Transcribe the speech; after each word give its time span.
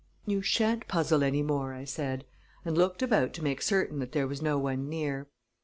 "You 0.25 0.41
shan't 0.41 0.87
puzzle 0.87 1.23
any 1.23 1.43
more," 1.43 1.75
I 1.75 1.83
said, 1.83 2.25
and 2.65 2.75
looked 2.75 3.03
about 3.03 3.33
to 3.33 3.43
make 3.43 3.61
certain 3.61 3.99
that 3.99 4.13
there 4.13 4.25
was 4.27 4.41
no 4.41 4.57
one 4.57 4.89
near. 4.89 5.27